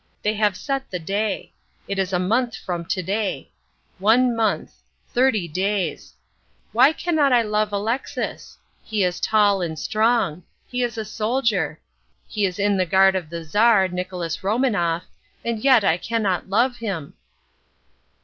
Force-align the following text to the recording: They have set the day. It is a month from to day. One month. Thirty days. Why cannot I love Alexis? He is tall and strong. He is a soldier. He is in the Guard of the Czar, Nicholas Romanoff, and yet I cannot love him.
They 0.23 0.33
have 0.33 0.57
set 0.57 0.89
the 0.89 0.97
day. 0.97 1.53
It 1.87 1.99
is 1.99 2.11
a 2.11 2.17
month 2.17 2.55
from 2.55 2.85
to 2.85 3.03
day. 3.03 3.51
One 3.99 4.35
month. 4.35 4.73
Thirty 5.13 5.47
days. 5.47 6.15
Why 6.71 6.91
cannot 6.91 7.31
I 7.31 7.43
love 7.43 7.71
Alexis? 7.71 8.57
He 8.83 9.03
is 9.03 9.19
tall 9.19 9.61
and 9.61 9.77
strong. 9.77 10.41
He 10.65 10.81
is 10.81 10.97
a 10.97 11.05
soldier. 11.05 11.79
He 12.27 12.47
is 12.47 12.57
in 12.57 12.77
the 12.77 12.85
Guard 12.87 13.13
of 13.15 13.29
the 13.29 13.43
Czar, 13.43 13.89
Nicholas 13.89 14.43
Romanoff, 14.43 15.05
and 15.45 15.59
yet 15.63 15.83
I 15.83 15.97
cannot 15.97 16.49
love 16.49 16.77
him. 16.77 17.13